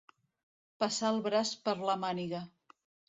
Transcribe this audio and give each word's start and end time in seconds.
Passar 0.83 1.11
el 1.15 1.21
braç 1.27 1.51
per 1.67 1.77
la 1.91 1.97
màniga. 2.07 2.43